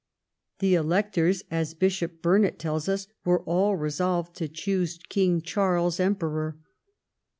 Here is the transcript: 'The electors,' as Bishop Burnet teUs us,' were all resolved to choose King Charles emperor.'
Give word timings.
'The 0.61 0.73
electors,' 0.73 1.43
as 1.51 1.75
Bishop 1.75 2.23
Burnet 2.23 2.57
teUs 2.57 2.89
us,' 2.89 3.05
were 3.23 3.43
all 3.43 3.75
resolved 3.75 4.35
to 4.37 4.47
choose 4.47 4.97
King 5.09 5.43
Charles 5.43 5.99
emperor.' 5.99 6.57